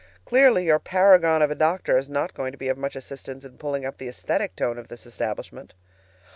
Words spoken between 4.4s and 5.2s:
tone of this